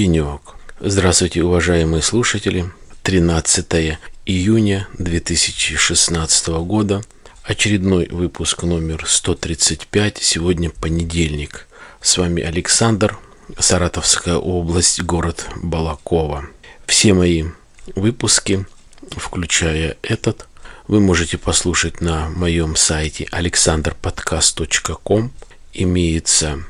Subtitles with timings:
[0.00, 0.54] Денек.
[0.80, 2.70] Здравствуйте, уважаемые слушатели.
[3.02, 7.02] 13 июня 2016 года.
[7.44, 10.16] Очередной выпуск номер 135.
[10.22, 11.68] Сегодня понедельник.
[12.00, 13.18] С вами Александр,
[13.58, 16.46] Саратовская область, город Балакова.
[16.86, 17.44] Все мои
[17.94, 18.64] выпуски,
[19.10, 20.46] включая этот,
[20.88, 25.30] вы можете послушать на моем сайте alexanderpodcast.com.
[25.74, 26.64] Имеются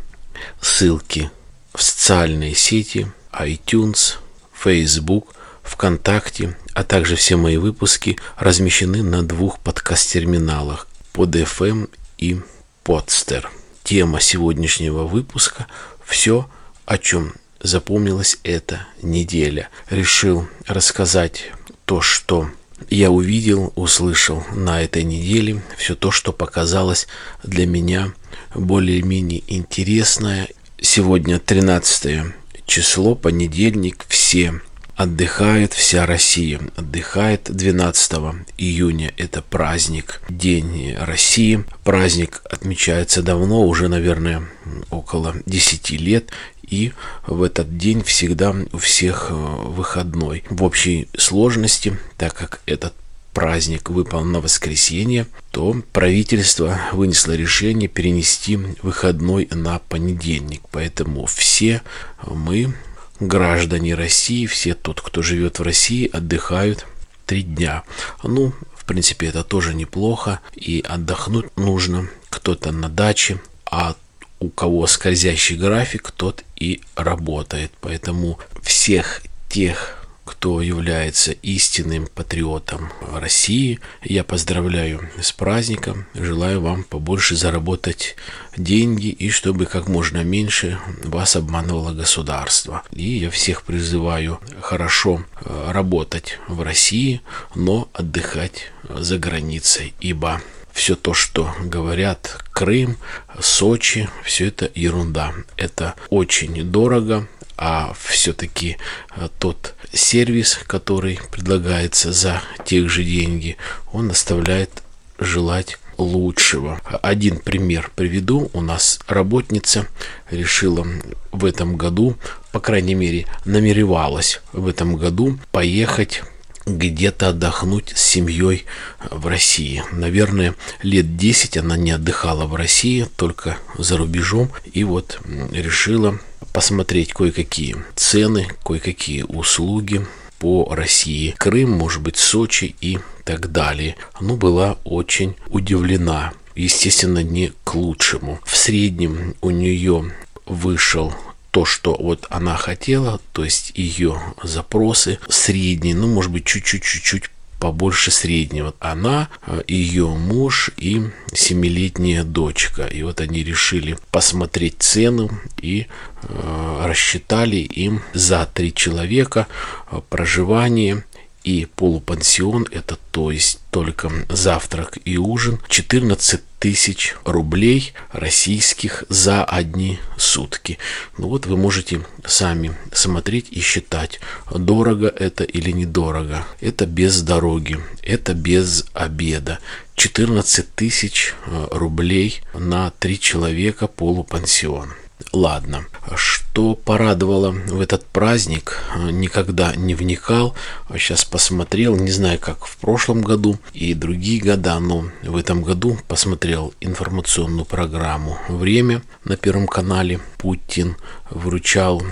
[0.60, 1.30] ссылки
[1.72, 4.14] в социальные сети, iTunes,
[4.52, 12.40] Facebook, ВКонтакте, а также все мои выпуски размещены на двух подкаст-терминалах под FM и
[12.84, 13.46] Podster.
[13.84, 15.66] Тема сегодняшнего выпуска–
[16.04, 16.50] все,
[16.86, 19.68] о чем запомнилась эта неделя.
[19.88, 21.52] Решил рассказать
[21.84, 22.50] то, что
[22.88, 27.06] я увидел, услышал на этой неделе, все то, что показалось
[27.44, 28.12] для меня
[28.54, 30.48] более-менее интересное.
[30.80, 32.32] Сегодня 13
[32.70, 34.60] число, понедельник, все
[34.94, 36.60] отдыхает вся Россия.
[36.76, 38.12] Отдыхает 12
[38.58, 39.12] июня.
[39.16, 41.64] Это праздник, День России.
[41.84, 44.42] Праздник отмечается давно, уже, наверное,
[44.90, 46.30] около 10 лет.
[46.62, 46.92] И
[47.26, 50.44] в этот день всегда у всех э, выходной.
[50.48, 52.94] В общей сложности, так как этот
[53.32, 60.62] праздник выпал на воскресенье, то правительство вынесло решение перенести выходной на понедельник.
[60.70, 61.82] Поэтому все
[62.26, 62.74] мы
[63.20, 66.86] граждане России, все тот, кто живет в России, отдыхают
[67.26, 67.84] три дня.
[68.22, 70.40] Ну, в принципе, это тоже неплохо.
[70.54, 72.08] И отдохнуть нужно.
[72.28, 73.94] Кто-то на даче, а
[74.40, 77.72] у кого скользящий график, тот и работает.
[77.80, 79.99] Поэтому всех тех
[80.40, 83.78] кто является истинным патриотом России.
[84.02, 88.16] Я поздравляю с праздником, желаю вам побольше заработать
[88.56, 92.82] деньги и чтобы как можно меньше вас обманывало государство.
[92.90, 97.20] И я всех призываю хорошо э, работать в России,
[97.54, 100.40] но отдыхать за границей, ибо
[100.72, 102.96] все то, что говорят Крым,
[103.40, 105.34] Сочи, все это ерунда.
[105.58, 107.28] Это очень дорого,
[107.60, 108.78] а все-таки
[109.14, 113.58] э, тот сервис, который предлагается за тех же деньги,
[113.92, 114.82] он оставляет
[115.18, 116.80] желать лучшего.
[117.02, 118.50] Один пример приведу.
[118.54, 119.86] У нас работница
[120.30, 120.86] решила
[121.32, 122.16] в этом году,
[122.50, 126.22] по крайней мере, намеревалась в этом году поехать
[126.66, 128.64] где-то отдохнуть с семьей
[129.10, 129.82] в России.
[129.92, 134.50] Наверное, лет 10 она не отдыхала в России, только за рубежом.
[134.72, 135.20] И вот
[135.52, 136.18] решила
[136.52, 140.06] посмотреть кое-какие цены, кое-какие услуги
[140.38, 141.34] по России.
[141.38, 143.96] Крым, может быть, Сочи и так далее.
[144.20, 146.32] Ну, была очень удивлена.
[146.56, 148.40] Естественно, не к лучшему.
[148.44, 150.12] В среднем у нее
[150.46, 151.14] вышел
[151.50, 157.30] то, что вот она хотела, то есть ее запросы средние, ну, может быть, чуть-чуть-чуть
[157.60, 158.74] побольше среднего.
[158.80, 161.02] Она, э, ее муж и
[161.32, 162.86] семилетняя дочка.
[162.86, 165.30] И вот они решили посмотреть цену
[165.60, 165.86] и
[166.22, 169.46] э, рассчитали им за три человека
[169.92, 171.04] э, проживание
[171.44, 179.98] и полупансион, это то есть только завтрак и ужин, 14 тысяч рублей российских за одни
[180.18, 180.78] сутки.
[181.16, 184.20] Ну вот вы можете сами смотреть и считать,
[184.54, 186.46] дорого это или недорого.
[186.60, 189.58] Это без дороги, это без обеда.
[189.94, 194.92] 14 тысяч э, рублей на три человека полупансион.
[195.32, 195.86] Ладно,
[196.16, 200.54] что порадовало в этот праздник, никогда не вникал,
[200.92, 205.98] сейчас посмотрел, не знаю, как в прошлом году и другие года, но в этом году
[206.08, 210.20] посмотрел информационную программу «Время» на Первом канале.
[210.38, 210.96] Путин
[211.30, 212.02] вручал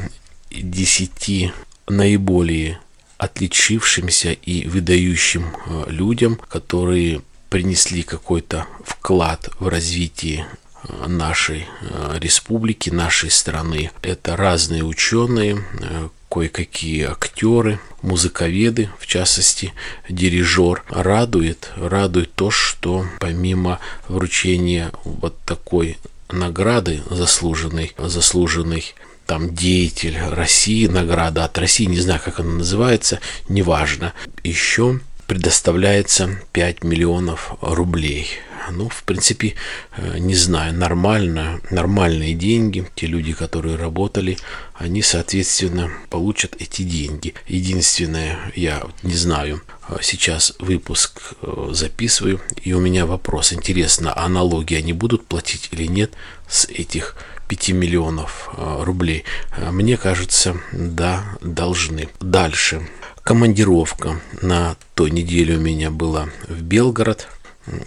[0.50, 1.52] 10
[1.88, 2.78] наиболее
[3.16, 10.46] отличившимся и выдающим э, людям, которые принесли какой-то вклад в развитие
[11.06, 13.90] нашей э, республики, нашей страны.
[14.02, 19.72] Это разные ученые, э, кое-какие актеры, музыковеды, в частности,
[20.08, 20.84] дирижер.
[20.88, 25.98] Радует, радует то, что помимо вручения вот такой
[26.30, 28.94] награды заслуженной, заслуженной
[29.26, 34.14] там деятель России, награда от России, не знаю, как она называется, неважно.
[34.42, 38.28] Еще предоставляется 5 миллионов рублей
[38.70, 39.54] ну, в принципе,
[39.96, 42.86] э, не знаю, нормально, нормальные деньги.
[42.94, 44.38] Те люди, которые работали,
[44.74, 47.34] они, соответственно, получат эти деньги.
[47.46, 54.28] Единственное, я не знаю, э, сейчас выпуск э, записываю, и у меня вопрос, интересно, а
[54.28, 56.12] налоги они будут платить или нет
[56.48, 57.16] с этих
[57.48, 59.24] 5 миллионов рублей.
[59.56, 62.10] Мне кажется, да, должны.
[62.20, 62.86] Дальше.
[63.28, 67.28] Командировка на той неделе у меня была в Белгород.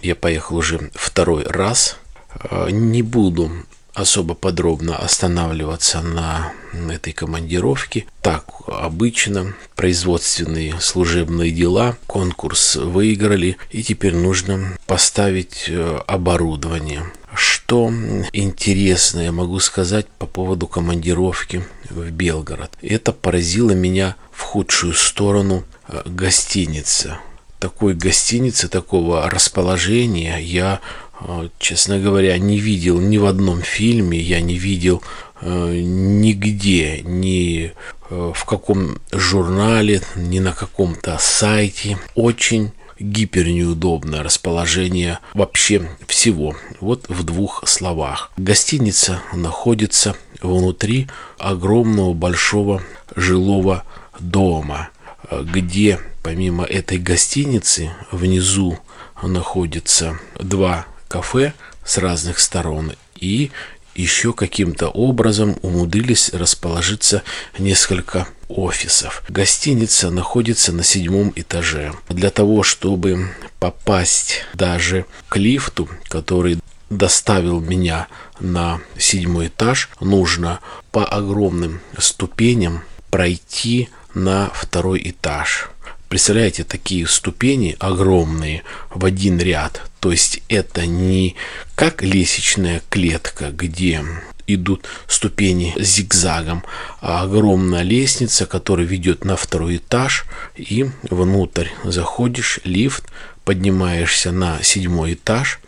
[0.02, 1.98] Я поехал уже второй раз.
[2.34, 3.50] Э, не буду
[3.94, 6.52] особо подробно останавливаться на
[6.90, 8.06] этой командировке.
[8.22, 17.04] Так, обычно производственные служебные дела, конкурс выиграли, и теперь нужно поставить э, оборудование.
[17.34, 17.90] Что
[18.32, 22.70] интересно я могу сказать по поводу командировки в Белгород.
[22.82, 27.18] Это поразило меня в худшую сторону э, гостиница.
[27.62, 30.80] Такой гостиницы, такого расположения я
[31.20, 35.00] а, честно говоря, не видел ни в одном фильме, я не видел
[35.40, 37.72] э, нигде, ни
[38.10, 41.98] э, в каком журнале, ни на каком-то сайте.
[42.16, 46.56] Очень гипер неудобное расположение вообще всего.
[46.80, 48.32] Вот в двух словах.
[48.36, 51.06] Гостиница находится внутри
[51.38, 52.82] огромного большого
[53.14, 53.84] жилого
[54.18, 54.88] дома,
[55.30, 58.78] где помимо этой гостиницы внизу
[59.22, 61.54] находится два кафе
[61.84, 63.50] с разных сторон и
[63.94, 67.22] еще каким-то образом умудрились расположиться
[67.58, 69.22] несколько офисов.
[69.28, 71.92] Гостиница находится на седьмом этаже.
[72.08, 76.58] Для того, чтобы попасть даже к лифту, который
[76.90, 78.08] доставил меня
[78.40, 80.60] на седьмой этаж, нужно
[80.90, 85.68] по огромным ступеням пройти на второй этаж.
[86.08, 89.80] Представляете, такие ступени огромные в один ряд.
[89.98, 91.36] То есть это не
[91.74, 94.04] как лестничная клетка, где
[94.46, 96.64] идут ступени зигзагом,
[97.00, 100.26] а огромная лестница, которая ведет на второй этаж,
[100.56, 103.04] и внутрь заходишь, лифт,
[103.44, 105.60] поднимаешься на седьмой этаж,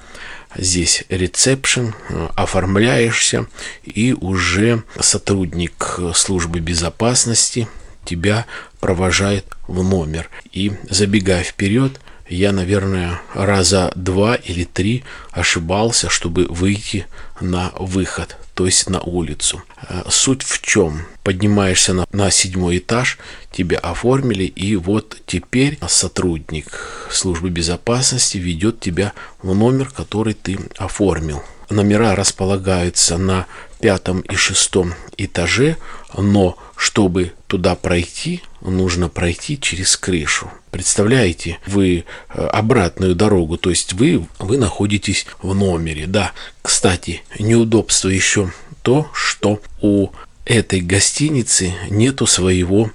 [0.56, 1.94] здесь ресепшн,
[2.34, 3.46] оформляешься,
[3.82, 7.66] и уже сотрудник службы безопасности
[8.04, 8.46] тебя
[8.80, 10.30] провожает в номер.
[10.52, 17.06] И забегая вперед, я, наверное, раза два или три ошибался, чтобы выйти
[17.40, 19.62] на выход, то есть на улицу.
[19.88, 21.02] Э, суть в чем?
[21.22, 23.18] Поднимаешься на, на седьмой этаж,
[23.52, 29.12] тебя оформили, и вот теперь сотрудник службы безопасности ведет тебя
[29.42, 31.42] в номер, который ты оформил.
[31.68, 33.46] Номера располагаются на
[33.80, 35.76] пятом и шестом этаже,
[36.16, 40.50] но чтобы туда пройти, нужно пройти через крышу.
[40.70, 46.06] Представляете, вы э, обратную дорогу, то есть вы, вы находитесь в номере.
[46.06, 46.32] Да,
[46.62, 50.08] кстати, неудобство еще то, что у
[50.44, 52.90] этой гостиницы нету своего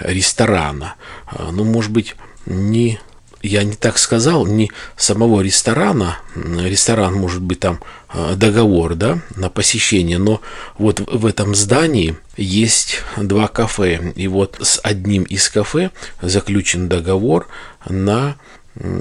[0.00, 0.96] ресторана.
[1.30, 2.16] Э, ну, может быть,
[2.46, 2.98] не
[3.42, 7.80] я не так сказал, не самого ресторана, ресторан может быть там
[8.12, 10.40] э, договор, да, на посещение, но
[10.78, 15.90] вот в этом здании есть два кафе, и вот с одним из кафе
[16.20, 17.48] заключен договор
[17.88, 18.36] на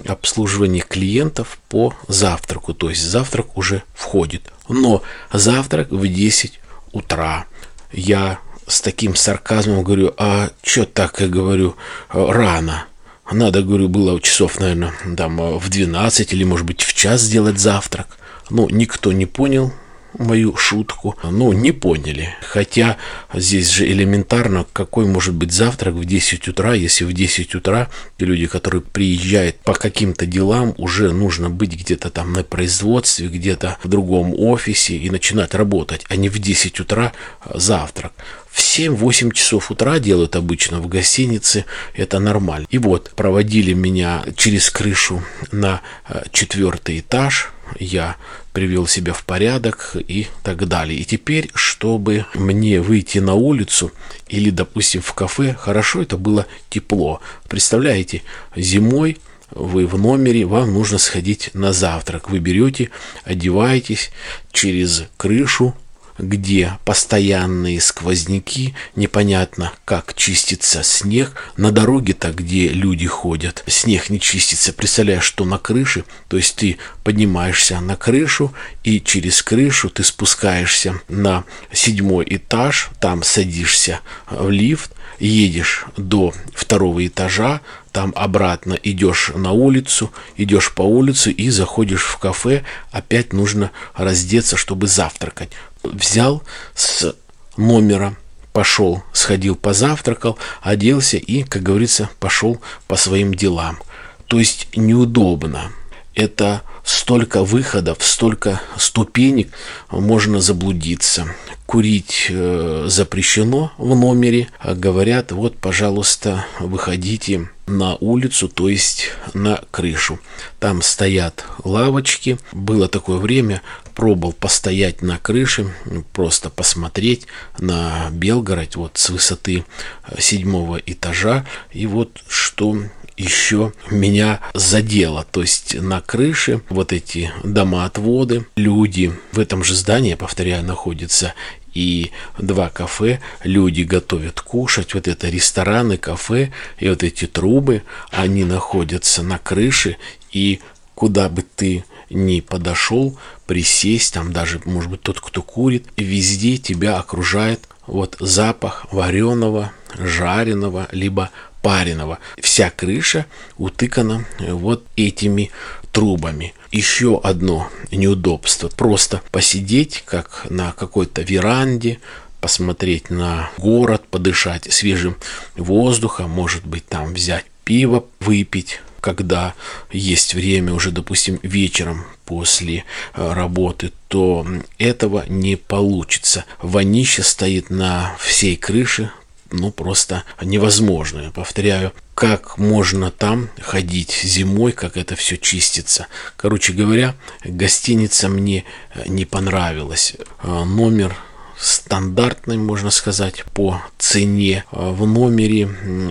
[0.08, 6.60] обслуживание клиентов по завтраку, то есть завтрак уже входит, но завтрак в 10
[6.92, 7.46] утра.
[7.92, 11.76] Я с таким сарказмом говорю, а что так, я говорю,
[12.10, 12.86] рано?
[13.32, 18.18] Надо, говорю, было часов, наверное, там в 12 или, может быть, в час сделать завтрак.
[18.50, 19.72] Но никто не понял
[20.18, 21.16] мою шутку.
[21.24, 22.36] Ну, не поняли.
[22.42, 22.98] Хотя
[23.34, 28.48] здесь же элементарно, какой может быть завтрак в 10 утра, если в 10 утра люди,
[28.48, 34.34] которые приезжают по каким-то делам, уже нужно быть где-то там на производстве, где-то в другом
[34.38, 37.14] офисе и начинать работать, а не в 10 утра
[37.54, 38.14] завтрак.
[38.52, 42.68] В 7-8 часов утра делают обычно в гостинице, это нормально.
[42.70, 48.16] И вот проводили меня через крышу на э, четвертый этаж, я
[48.52, 51.00] привел себя в порядок и так далее.
[51.00, 53.92] И теперь, чтобы мне выйти на улицу
[54.28, 57.22] или, допустим, в кафе, хорошо, это было тепло.
[57.48, 58.24] Представляете,
[58.56, 59.18] зимой
[59.52, 62.30] вы в номере, вам нужно сходить на завтрак.
[62.30, 62.90] Вы берете,
[63.24, 64.12] одеваетесь
[64.52, 65.76] через крышу
[66.20, 71.34] где постоянные сквозняки, непонятно, как чистится снег.
[71.58, 74.74] На дороге-то, где люди ходят, снег не чистится.
[74.74, 81.02] Представляешь, что на крыше, то есть ты поднимаешься на крышу, и через крышу ты спускаешься
[81.08, 87.62] на седьмой этаж, там садишься в лифт, едешь до второго этажа,
[87.92, 94.58] там обратно идешь на улицу, идешь по улице и заходишь в кафе, опять нужно раздеться,
[94.58, 95.52] чтобы завтракать
[95.84, 96.44] взял
[96.76, 97.16] с
[97.58, 98.16] номера,
[98.54, 103.80] пошел, сходил, позавтракал, оделся и, как говорится, пошел по своим делам.
[104.28, 105.72] То есть неудобно.
[106.16, 109.52] это столько выходов, столько ступенек,
[109.92, 111.28] можно заблудиться.
[111.70, 114.48] Курить э, запрещено в номере.
[114.58, 120.18] А говорят, вот, пожалуйста, выходите на улицу, то есть на крышу.
[120.60, 122.40] Там стоят лавочки.
[122.54, 123.62] Было такое время,
[123.94, 125.72] пробовал постоять на крыше,
[126.12, 127.28] просто посмотреть
[127.60, 129.64] на Белгород вот с высоты
[130.08, 131.46] э, седьмого этажа.
[131.72, 132.78] И вот что
[133.20, 135.26] еще меня задело.
[135.30, 141.34] То есть на крыше вот эти дома-отводы, люди в этом же здании, повторяю, находятся
[141.74, 148.44] и два кафе, люди готовят кушать, вот это рестораны, кафе, и вот эти трубы, они
[148.44, 149.98] находятся на крыше,
[150.32, 150.60] и
[150.96, 156.98] куда бы ты ни подошел, присесть, там даже, может быть, тот, кто курит, везде тебя
[156.98, 162.20] окружает вот запах вареного, жареного, либо пареного.
[162.40, 163.26] Вся крыша
[163.58, 165.52] утыкана вот этими
[165.92, 166.54] трубами.
[166.72, 168.70] Еще одно неудобство.
[168.70, 172.00] Просто посидеть, как на какой-то веранде,
[172.42, 175.18] посмотреть на город, подышать свежим
[175.56, 179.54] воздухом, может быть, там взять пиво, выпить, когда
[179.92, 184.46] есть время уже, допустим, вечером после э, работы, то
[184.78, 186.46] этого не получится.
[186.62, 189.12] Вонище стоит на всей крыше,
[189.52, 191.32] ну, просто невозможно.
[191.32, 196.08] повторяю, как можно там ходить зимой, как это все чистится.
[196.36, 200.16] Короче говоря, гостиница мне э, не понравилась.
[200.44, 201.16] Э, номер
[201.58, 204.66] стандартный, можно сказать, по цене.
[204.72, 205.70] Э, в номере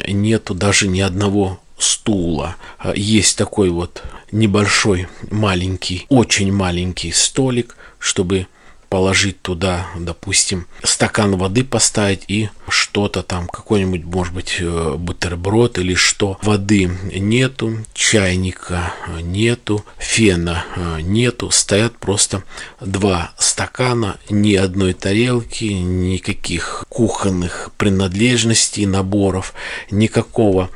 [0.08, 2.56] нету даже ни одного стула.
[2.94, 4.02] Есть такой вот
[4.32, 8.46] небольшой, маленький, очень маленький столик, чтобы
[8.88, 15.94] положить туда, допустим, стакан воды поставить и что-то там, какой-нибудь, может быть, э, бутерброд или
[15.94, 16.38] что.
[16.42, 22.42] Воды нету, чайника нету, фена э, нету, стоят просто
[22.80, 29.52] два стакана, ни одной тарелки, никаких кухонных принадлежностей, наборов,
[29.90, 30.70] никакого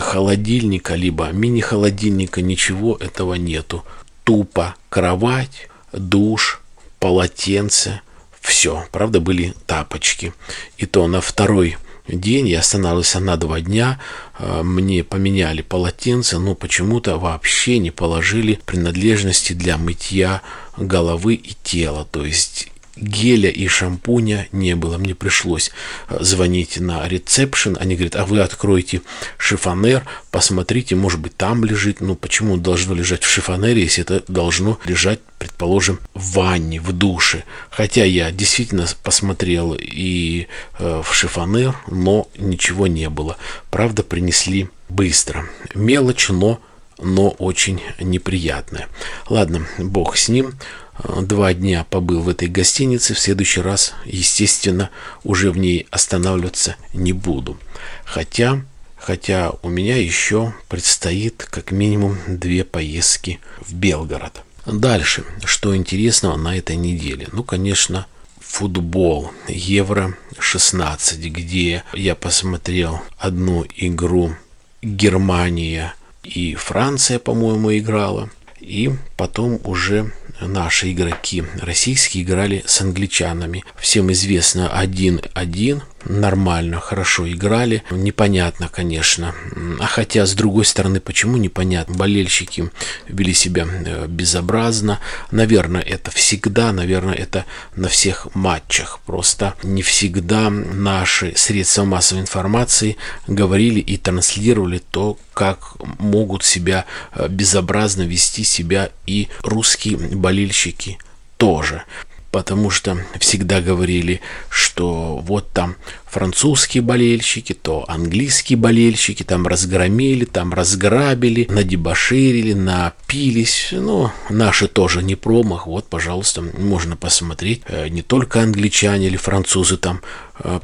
[0.00, 3.84] холодильника, либо мини-холодильника, ничего этого нету.
[4.24, 6.61] Тупо кровать, душ,
[7.02, 8.00] полотенце,
[8.40, 8.86] все.
[8.92, 10.32] Правда, были тапочки.
[10.78, 13.98] И то на второй день я останавливался на два дня,
[14.38, 20.42] а, мне поменяли полотенце, но почему-то вообще не положили принадлежности для мытья
[20.76, 22.06] головы и тела.
[22.08, 24.98] То есть геля и шампуня не было.
[24.98, 25.70] Мне пришлось
[26.08, 27.76] э, звонить на ресепшн.
[27.80, 29.02] Они говорят, а вы откройте
[29.38, 32.00] шифонер, посмотрите, может быть, там лежит.
[32.00, 37.44] Ну, почему должно лежать в шифонере, если это должно лежать, предположим, в ванне, в душе.
[37.70, 40.46] Хотя я действительно посмотрел и
[40.78, 43.36] э, в шифонер, но ничего не было.
[43.70, 45.46] Правда, принесли быстро.
[45.74, 46.60] Мелочь, но
[47.02, 48.88] но очень неприятная.
[49.28, 50.54] Ладно, бог с ним
[50.98, 54.90] два дня побыл в этой гостинице, в следующий раз, естественно,
[55.24, 57.58] уже в ней останавливаться не буду.
[58.04, 58.62] Хотя,
[58.96, 64.42] хотя у меня еще предстоит как минимум две поездки в Белгород.
[64.66, 67.28] Дальше, что интересного на этой неделе?
[67.32, 68.06] Ну, конечно,
[68.38, 74.36] футбол Евро 16, где я посмотрел одну игру
[74.82, 78.30] Германия и Франция, по-моему, играла.
[78.60, 80.12] И потом уже
[80.46, 83.64] наши игроки российские играли с англичанами.
[83.78, 87.82] Всем известно 1-1 нормально, хорошо играли.
[87.90, 89.34] Непонятно, конечно.
[89.80, 91.94] А хотя, с другой стороны, почему непонятно?
[91.94, 92.70] Болельщики
[93.08, 95.00] вели себя э, безобразно.
[95.30, 97.44] Наверное, это всегда, наверное, это
[97.76, 99.00] на всех матчах.
[99.06, 107.28] Просто не всегда наши средства массовой информации говорили и транслировали то, как могут себя э,
[107.28, 110.98] безобразно вести себя и русские болельщики
[111.36, 111.84] тоже
[112.32, 120.52] потому что всегда говорили, что вот там французские болельщики, то английские болельщики там разгромили, там
[120.52, 123.68] разграбили, надебоширили, напились.
[123.72, 125.66] Ну, наши тоже не промах.
[125.66, 127.62] Вот, пожалуйста, можно посмотреть.
[127.68, 130.00] Э, не только англичане или французы там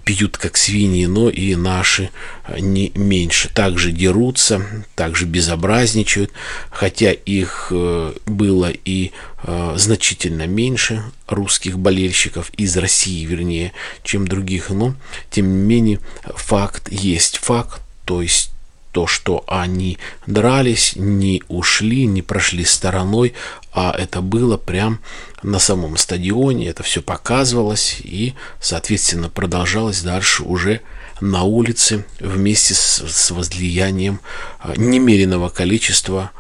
[0.04, 2.10] пьют как свиньи, но и наши
[2.46, 3.50] э, не меньше.
[3.52, 4.62] Также дерутся,
[4.94, 6.32] также безобразничают,
[6.70, 7.72] хотя их
[8.26, 9.12] было и
[9.76, 13.72] значительно меньше русских болельщиков из России, вернее,
[14.02, 14.94] чем других, но
[15.30, 18.50] тем не менее, факт есть факт, то есть
[18.92, 23.34] то, что они дрались, не ушли, не прошли стороной,
[23.72, 25.00] а это было прям
[25.42, 30.80] на самом стадионе, это все показывалось и, соответственно, продолжалось дальше уже
[31.20, 34.20] на улице вместе с, с возлиянием
[34.60, 36.30] а, немеренного количества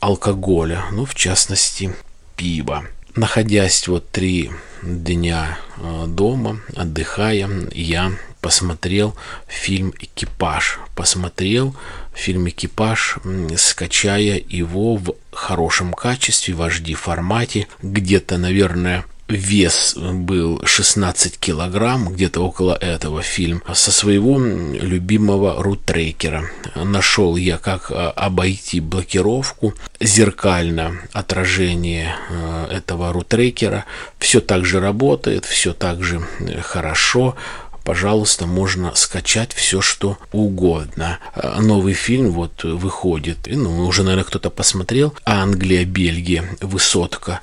[0.00, 1.94] алкоголя, ну, в частности,
[2.36, 2.84] пива.
[3.16, 4.50] Находясь вот три
[4.82, 5.58] дня
[6.06, 8.12] дома, отдыхая, я
[8.44, 9.14] посмотрел
[9.48, 10.78] фильм «Экипаж».
[10.94, 11.74] Посмотрел
[12.12, 13.16] фильм «Экипаж»,
[13.56, 22.42] скачая его в хорошем качестве, в HD формате, где-то, наверное, вес был 16 килограмм, где-то
[22.42, 26.50] около этого фильм, со своего любимого рутрекера.
[26.74, 33.86] Нашел я, как а, обойти блокировку, зеркально отражение э, этого рутрекера.
[34.18, 37.36] Все так же работает, все так же э, хорошо
[37.84, 41.18] пожалуйста, можно скачать все, что угодно.
[41.34, 47.40] Э, новый фильм вот выходит, ну, уже, наверное, кто-то посмотрел, Англия, Бельгия, высотка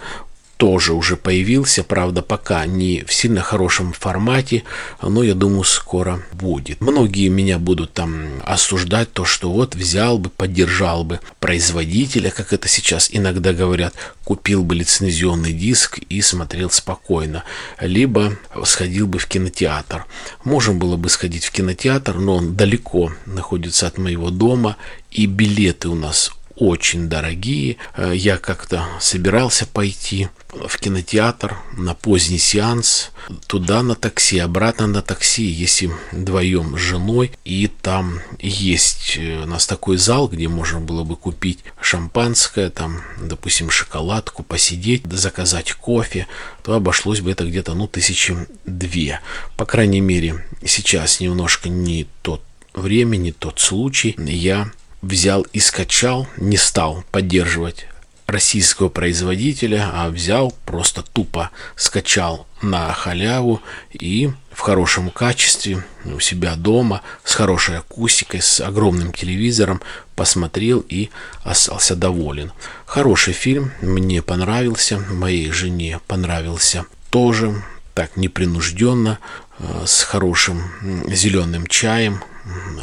[0.62, 4.64] тоже уже появился, правда, пока не в сильно хорошем формате,
[5.02, 6.82] но я думаю, скоро будет.
[6.82, 12.68] Многие меня будут там осуждать, то, что вот взял бы, поддержал бы производителя, как это
[12.68, 17.44] сейчас иногда говорят, купил бы лицензионный диск и смотрел спокойно,
[17.80, 20.06] либо сходил бы в кинотеатр.
[20.44, 24.78] Можем было бы сходить в кинотеатр, но он далеко находится от моего дома,
[25.10, 27.78] и билеты у нас очень дорогие.
[27.96, 33.10] Э, я как-то собирался пойти в кинотеатр на поздний сеанс,
[33.48, 37.32] туда на такси, обратно на такси, если вдвоем с женой.
[37.46, 43.02] И там есть э, у нас такой зал, где можно было бы купить шампанское, там,
[43.20, 46.28] допустим, шоколадку, посидеть, заказать кофе,
[46.62, 48.38] то обошлось бы это где-то, ну, тысячи
[48.68, 49.20] две.
[49.58, 52.44] По крайней мере, сейчас немножко не тот
[52.76, 54.16] время, не тот случай.
[54.20, 54.72] Я
[55.02, 57.88] взял и скачал, не стал поддерживать
[58.28, 63.62] российского производителя, а взял просто тупо скачал на халяву
[63.92, 69.82] и в хорошем качестве у себя дома с хорошей акустикой, с огромным телевизором
[70.16, 71.10] посмотрел и
[71.44, 72.52] остался доволен.
[72.86, 77.62] Хороший фильм, мне понравился, моей жене понравился тоже
[77.94, 79.20] так непринужденно,
[79.60, 80.64] э, с хорошим
[81.08, 82.24] зеленым чаем,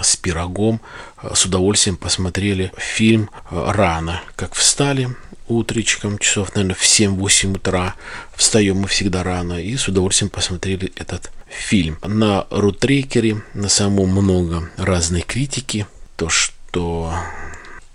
[0.02, 0.80] с пирогом.
[1.22, 5.08] Э, с удовольствием посмотрели фильм э, рано, как встали
[5.48, 7.94] утречком, часов, наверное, в 7-8 утра.
[8.34, 11.98] Встаем мы всегда рано и с удовольствием посмотрели этот фильм.
[12.02, 15.86] На рутрекере на самом много разной критики.
[16.16, 17.14] То, что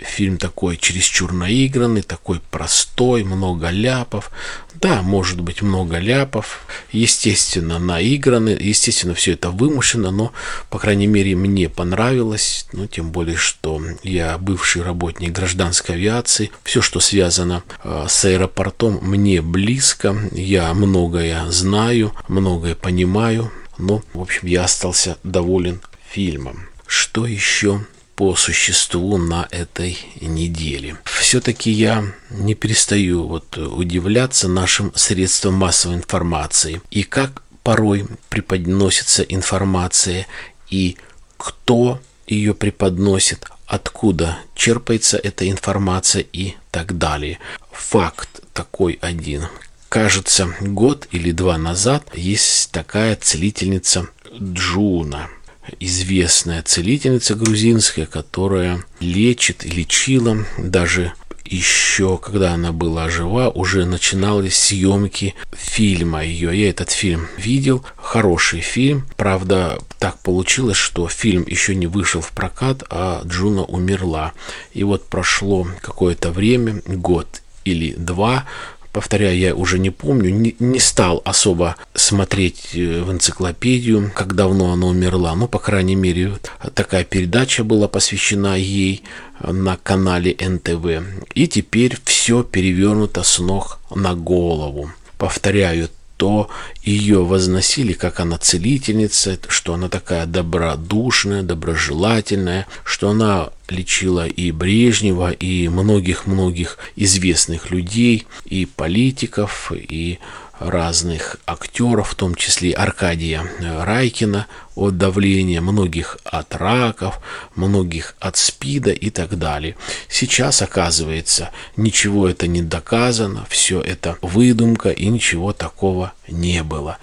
[0.04, 4.32] фильм такой чересчур наигранный, такой простой, много ляпов.
[4.76, 10.34] Да, может быть много ляпов, естественно, наигранный, естественно, все это вымышено, но,
[10.70, 16.82] по крайней мере, мне понравилось, ну, тем более, что я бывший работник гражданской авиации, все,
[16.82, 24.48] что связано э, с аэропортом, мне близко, я многое знаю, многое понимаю, но, в общем,
[24.48, 26.68] я остался доволен фильмом.
[26.86, 30.98] Что еще по существу на этой неделе.
[31.06, 40.28] Все-таки я не перестаю вот удивляться нашим средствам массовой информации и как порой преподносится информация
[40.70, 40.98] и
[41.38, 47.40] кто ее преподносит, откуда черпается эта информация и так далее.
[47.72, 49.48] Факт такой один.
[49.90, 54.08] Кажется, год или два назад есть такая целительница
[54.40, 55.30] Джуна–
[55.80, 61.14] известная целительница грузинская, которая лечит лечила даже
[61.46, 66.60] еще когда она была жива, уже начинались съемки фильма ее.
[66.60, 69.06] Я этот фильм видел, хороший фильм.
[69.18, 74.34] Правда, так получилось, что фильм еще не вышел в прокат, а Джуна умерла.
[74.74, 78.46] И вот прошло какое-то время, год или два,
[78.94, 84.72] повторяю, я уже не помню, не, не стал особо смотреть э, в энциклопедию, как давно
[84.72, 85.36] она умерла.
[85.36, 86.34] Ну, по крайней мере,
[86.74, 89.04] такая передача была посвящена ей
[89.42, 91.04] на канале НТВ.
[91.34, 94.92] И теперь все перевернуто с ног на голову.
[95.18, 96.50] Повторяю, то
[96.84, 105.32] ее возносили, как она целительница, что она такая добродушная, доброжелательная, что она лечила и Брежнева,
[105.32, 110.20] и многих-многих известных людей, и политиков, и
[110.60, 117.20] разных актеров, в том числе Аркадия Райкина от давления, многих от раков,
[117.56, 119.76] многих от СПИДа и так далее.
[120.08, 126.98] Сейчас, оказывается, ничего это не доказано, все это выдумка и ничего такого не было.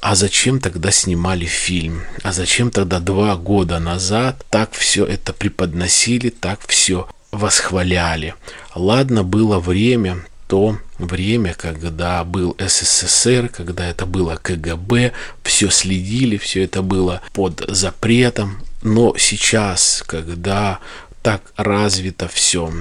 [0.00, 2.02] А зачем тогда снимали фильм?
[2.22, 8.34] А зачем тогда два года назад так все это преподносили, так все восхваляли?
[8.74, 16.64] Ладно, было время, то время, когда был СССР, когда это было КГБ, все следили, все
[16.64, 18.62] это было под запретом.
[18.82, 20.80] Но сейчас, когда
[21.22, 22.72] так развито все.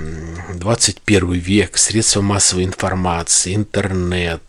[0.54, 4.43] 21 век, средства массовой информации, интернет,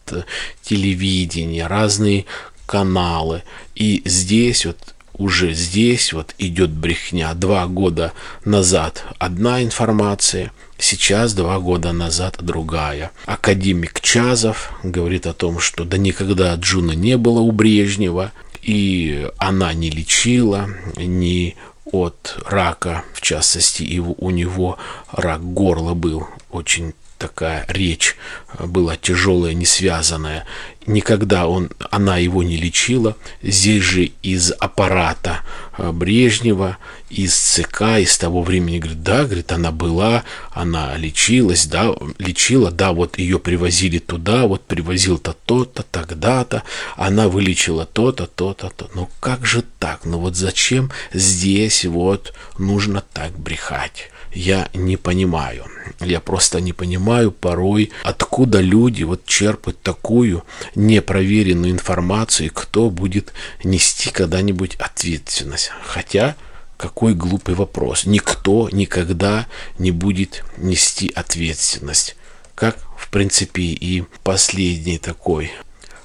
[0.62, 2.26] телевидение, разные
[2.66, 3.42] каналы.
[3.74, 7.34] И здесь вот уже здесь вот идет брехня.
[7.34, 8.12] Два года
[8.44, 13.10] назад одна информация, сейчас два года назад другая.
[13.26, 19.72] Академик Чазов говорит о том, что да никогда Джуна не было у Брежнева, и она
[19.74, 21.56] не лечила, ни
[21.92, 24.76] от рака, в частности, и у него
[25.12, 28.16] рак горла был очень такая речь
[28.58, 30.44] была тяжелая, не связанная.
[30.86, 33.16] Никогда он, она его не лечила.
[33.42, 35.40] Здесь же из аппарата
[35.78, 36.78] э, Брежнева,
[37.10, 42.92] из ЦК, из того времени, говорит, да, говорит, она была, она лечилась, да, лечила, да,
[42.92, 46.62] вот ее привозили туда, вот привозил-то то-то, тогда-то,
[46.96, 48.88] она вылечила то-то, то-то, то.
[48.94, 50.04] Ну как же так?
[50.04, 54.10] Ну вот зачем здесь вот нужно так брехать?
[54.36, 55.64] Я не понимаю.
[56.00, 60.44] Я просто не понимаю порой, откуда люди вот черпают такую
[60.74, 63.32] непроверенную информацию, и кто будет
[63.64, 65.70] нести когда-нибудь ответственность.
[65.82, 66.36] Хотя,
[66.76, 68.04] какой глупый вопрос.
[68.04, 69.46] Никто никогда
[69.78, 72.16] не будет нести ответственность.
[72.54, 75.50] Как, в принципе, и последний такой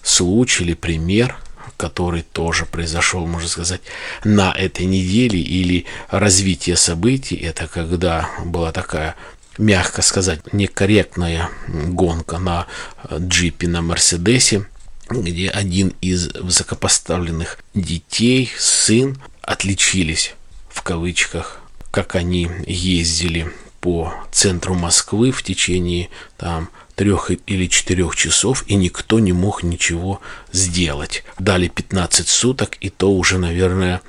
[0.04, 1.36] случай или пример–
[1.82, 3.82] который тоже произошел, можно сказать,
[4.24, 7.36] на этой неделе или развитие событий.
[7.36, 9.16] Это когда была такая
[9.58, 12.68] мягко сказать, некорректная гонка на
[13.12, 14.68] джипе на Мерседесе,
[15.10, 20.36] где один из высокопоставленных детей, сын, отличились
[20.70, 28.64] в кавычках, как они ездили по центру Москвы в течение там трех или четырех часов,
[28.68, 31.24] и никто не мог ничего сделать.
[31.40, 34.02] Дали 15 суток, и то уже, наверное,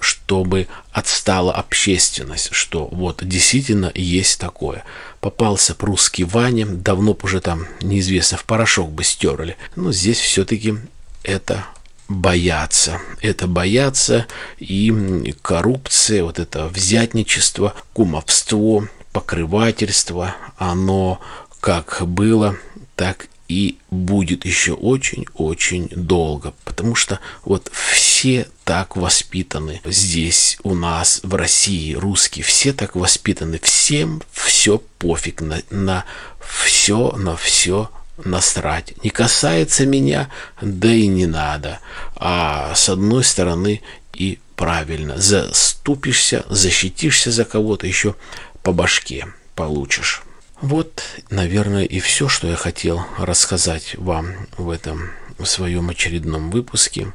[0.00, 4.84] чтобы отстала общественность, что вот действительно есть такое.
[5.20, 9.56] Попался прусский Ваня, давно уже там неизвестно, в порошок бы стерли.
[9.76, 10.76] Но здесь все-таки
[11.22, 11.66] это
[12.08, 13.00] боятся.
[13.20, 14.26] Это боятся
[14.58, 21.20] и коррупция, вот это взятничество, кумовство, покрывательство, оно
[21.60, 22.56] как было,
[22.96, 31.20] так и будет еще очень-очень долго, потому что вот все так воспитаны здесь у нас
[31.24, 36.04] в России, русские, все так воспитаны, всем все пофиг на, на
[36.38, 37.90] все, на все
[38.24, 38.94] насрать.
[39.02, 41.80] Не касается меня, да и не надо.
[42.14, 43.82] А с одной стороны
[44.14, 48.14] и правильно, заступишься, защитишься за кого-то, еще
[48.62, 50.22] по башке получишь.
[50.60, 57.12] Вот, наверное, и все, что я хотел рассказать вам в этом в своем очередном выпуске.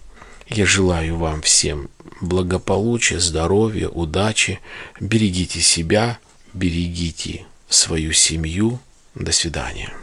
[0.47, 1.89] Я желаю вам всем
[2.21, 4.59] благополучия, здоровья, удачи.
[4.99, 6.17] Берегите себя,
[6.53, 8.79] берегите свою семью.
[9.13, 9.93] До свидания.